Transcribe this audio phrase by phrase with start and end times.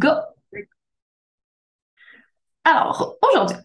[0.00, 0.10] go!
[2.64, 3.56] Alors, aujourd'hui,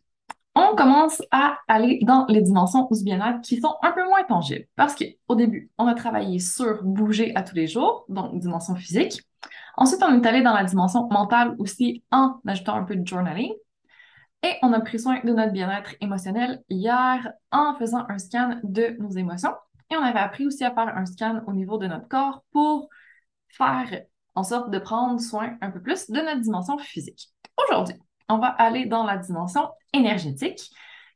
[0.55, 4.65] on commence à aller dans les dimensions du bien-être qui sont un peu moins tangibles.
[4.75, 9.21] Parce qu'au début, on a travaillé sur bouger à tous les jours, donc dimension physique.
[9.77, 13.51] Ensuite, on est allé dans la dimension mentale aussi en ajoutant un peu de journaling.
[14.43, 18.95] Et on a pris soin de notre bien-être émotionnel hier en faisant un scan de
[18.99, 19.53] nos émotions.
[19.91, 22.89] Et on avait appris aussi à faire un scan au niveau de notre corps pour
[23.49, 24.03] faire
[24.35, 27.29] en sorte de prendre soin un peu plus de notre dimension physique.
[27.57, 27.95] Aujourd'hui,
[28.29, 30.69] on va aller dans la dimension énergétique,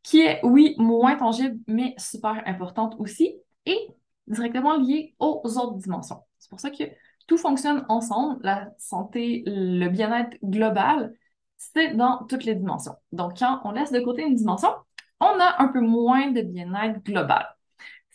[0.03, 3.87] qui est, oui, moins tangible, mais super importante aussi, et
[4.27, 6.23] directement liée aux autres dimensions.
[6.37, 6.83] C'est pour ça que
[7.27, 11.13] tout fonctionne ensemble, la santé, le bien-être global,
[11.57, 12.95] c'est dans toutes les dimensions.
[13.11, 14.69] Donc, quand on laisse de côté une dimension,
[15.19, 17.45] on a un peu moins de bien-être global.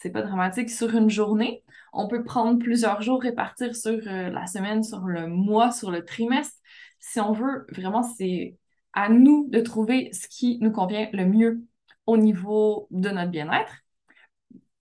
[0.04, 1.64] C'est pas dramatique sur une journée.
[1.94, 6.04] On peut prendre plusieurs jours, répartir sur euh, la semaine, sur le mois, sur le
[6.04, 6.58] trimestre.
[6.98, 8.58] Si on veut, vraiment, c'est
[8.92, 11.62] à nous de trouver ce qui nous convient le mieux
[12.04, 13.76] au niveau de notre bien-être.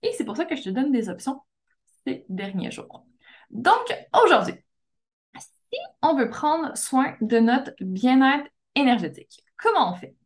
[0.02, 1.40] Et c'est pour ça que je te donne des options
[2.06, 3.06] ces derniers jours.
[3.48, 4.56] Donc, aujourd'hui,
[5.38, 10.16] si on veut prendre soin de notre bien-être énergétique, comment on fait?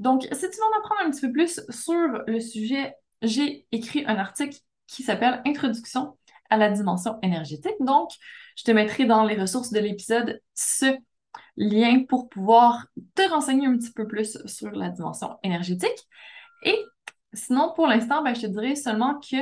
[0.00, 2.92] Donc, si tu veux en apprendre un petit peu plus sur le sujet,
[3.22, 6.16] j'ai écrit un article qui s'appelle Introduction
[6.50, 7.76] à la dimension énergétique.
[7.80, 8.10] Donc,
[8.56, 10.94] je te mettrai dans les ressources de l'épisode ce
[11.56, 16.08] lien pour pouvoir te renseigner un petit peu plus sur la dimension énergétique.
[16.64, 16.78] Et
[17.32, 19.36] sinon, pour l'instant, ben, je te dirais seulement que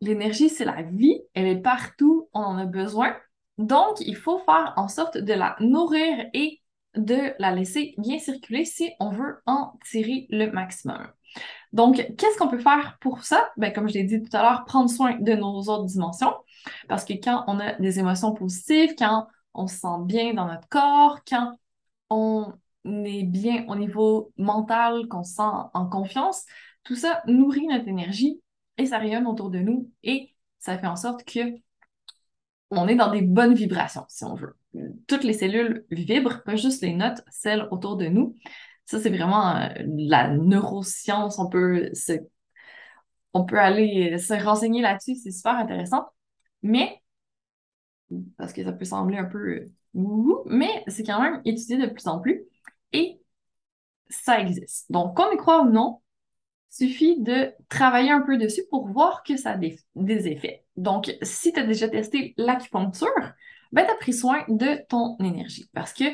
[0.00, 3.16] l'énergie, c'est la vie, elle est partout, on en a besoin.
[3.58, 6.60] Donc, il faut faire en sorte de la nourrir et
[6.94, 11.06] de la laisser bien circuler si on veut en tirer le maximum.
[11.72, 13.50] Donc, qu'est-ce qu'on peut faire pour ça?
[13.56, 16.34] Ben, comme je l'ai dit tout à l'heure, prendre soin de nos autres dimensions.
[16.88, 20.68] Parce que quand on a des émotions positives, quand on se sent bien dans notre
[20.68, 21.58] corps, quand
[22.10, 22.52] on
[22.84, 25.42] est bien au niveau mental, qu'on se sent
[25.74, 26.44] en confiance,
[26.84, 28.40] tout ça nourrit notre énergie
[28.78, 31.40] et ça rayonne autour de nous et ça fait en sorte que
[32.70, 34.56] on est dans des bonnes vibrations, si on veut.
[35.06, 38.36] Toutes les cellules vibrent, pas juste les notes, celles autour de nous.
[38.86, 41.38] Ça, c'est vraiment euh, la neuroscience.
[41.38, 41.90] On peut
[43.58, 46.06] aller se renseigner là-dessus, c'est super intéressant.
[46.62, 47.02] Mais
[48.38, 49.72] parce que ça peut sembler un peu euh,
[50.46, 52.44] mais c'est quand même étudié de plus en plus
[52.92, 53.20] et
[54.08, 54.90] ça existe.
[54.90, 56.00] Donc, qu'on y croit ou non,
[56.70, 59.78] suffit de travailler un peu dessus pour voir que ça a des,
[60.28, 60.64] effets.
[60.76, 63.08] Donc, si tu as déjà testé l'acupuncture,
[63.72, 66.04] ben, tu as pris soin de ton énergie parce que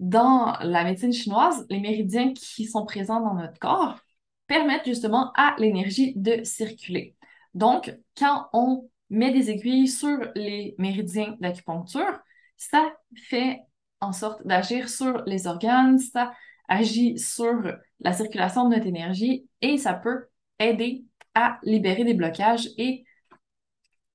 [0.00, 3.98] dans la médecine chinoise, les méridiens qui sont présents dans notre corps
[4.46, 7.16] permettent justement à l'énergie de circuler.
[7.52, 12.18] Donc, quand on met des aiguilles sur les méridiens d'acupuncture,
[12.56, 12.90] ça
[13.28, 13.60] fait
[14.00, 16.32] en sorte d'agir sur les organes, ça
[16.66, 17.60] agit sur
[18.00, 20.28] la circulation de notre énergie et ça peut
[20.58, 23.04] aider à libérer des blocages et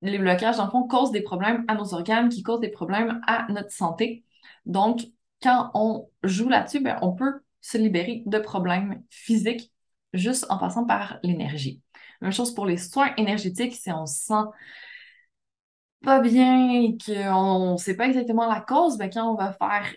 [0.02, 3.22] les blocages, dans le fond, causent des problèmes à nos organes, qui causent des problèmes
[3.28, 4.24] à notre santé.
[4.66, 5.02] Donc,
[5.46, 9.72] quand on joue là-dessus, ben, on peut se libérer de problèmes physiques
[10.12, 11.82] juste en passant par l'énergie.
[12.22, 14.50] Même chose pour les soins énergétiques, si on se sent
[16.04, 19.94] pas bien et qu'on ne sait pas exactement la cause, ben quand on va faire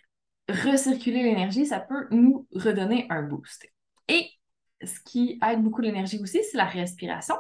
[0.49, 3.67] recirculer l'énergie, ça peut nous redonner un boost.
[4.09, 4.29] Et
[4.83, 7.37] ce qui aide beaucoup l'énergie aussi, c'est la respiration.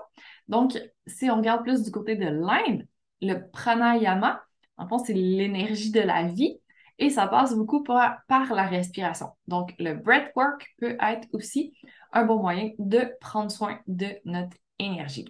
[0.49, 2.87] Donc, si on regarde plus du côté de l'Inde,
[3.21, 4.43] le pranayama,
[4.79, 6.59] en fond, c'est l'énergie de la vie
[6.99, 9.29] et ça passe beaucoup par, la respiration.
[9.47, 11.73] Donc, le breathwork peut être aussi
[12.13, 15.27] un bon moyen de prendre soin de notre énergie.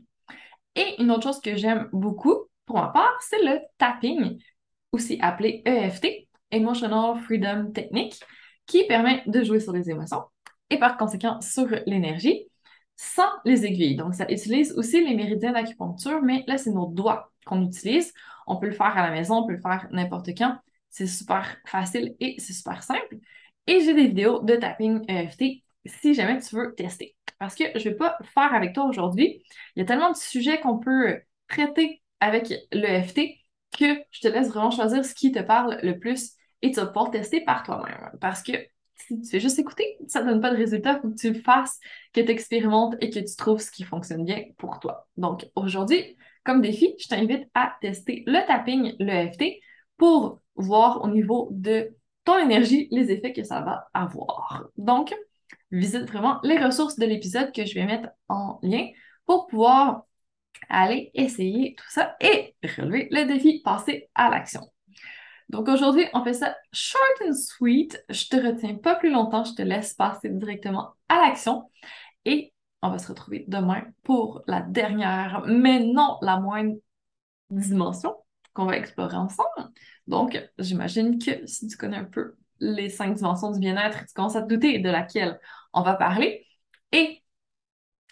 [0.74, 4.38] Et une autre chose que j'aime beaucoup, pour ma part, c'est le tapping,
[4.92, 8.22] aussi appelé EFT, Emotional Freedom Technique,
[8.66, 10.24] qui permet de jouer sur les émotions
[10.70, 12.46] et par conséquent sur l'énergie
[12.96, 13.96] sans les aiguilles.
[13.96, 18.12] Donc, ça utilise aussi les méridiens d'acupuncture, mais là, c'est nos doigts qu'on utilise.
[18.46, 20.58] On peut le faire à la maison, on peut le faire n'importe quand.
[20.90, 23.18] C'est super facile et c'est super simple.
[23.66, 27.16] Et j'ai des vidéos de tapping EFT si jamais tu veux tester.
[27.38, 29.42] Parce que je ne vais pas faire avec toi aujourd'hui.
[29.76, 33.20] Il y a tellement de sujets qu'on peut traiter avec l'EFT
[33.78, 36.32] que je te laisse vraiment choisir ce qui te parle le plus
[36.62, 38.10] et tu vas pouvoir tester par toi-même.
[38.20, 38.52] Parce que
[38.96, 40.94] si tu fais juste écouter, ça ne donne pas de résultat.
[40.94, 41.78] Il faut que tu le fasses,
[42.12, 45.06] que tu expérimentes et que tu trouves ce qui fonctionne bien pour toi.
[45.16, 49.60] Donc aujourd'hui, comme défi, je t'invite à tester le tapping, l'EFT,
[49.96, 54.66] pour voir au niveau de ton énergie les effets que ça va avoir.
[54.76, 55.14] Donc,
[55.70, 58.88] visite vraiment les ressources de l'épisode que je vais mettre en lien
[59.26, 60.02] pour pouvoir
[60.68, 64.62] aller essayer tout ça et relever le défi, passer à l'action.
[65.48, 68.04] Donc aujourd'hui, on fait ça short and sweet.
[68.10, 71.70] Je te retiens pas plus longtemps, je te laisse passer directement à l'action
[72.24, 72.52] et
[72.82, 76.76] on va se retrouver demain pour la dernière, mais non la moindre
[77.50, 78.14] dimension
[78.58, 79.70] qu'on va explorer ensemble.
[80.08, 84.34] Donc, j'imagine que si tu connais un peu les cinq dimensions du bien-être, tu commences
[84.34, 85.38] à te douter de laquelle
[85.72, 86.44] on va parler.
[86.90, 87.22] Et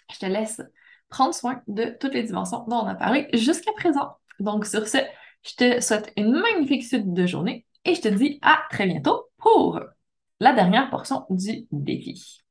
[0.09, 0.61] je te laisse
[1.09, 4.15] prendre soin de toutes les dimensions dont on a parlé jusqu'à présent.
[4.39, 4.99] Donc, sur ce,
[5.43, 9.25] je te souhaite une magnifique suite de journée et je te dis à très bientôt
[9.37, 9.81] pour
[10.39, 12.46] la dernière portion du défi.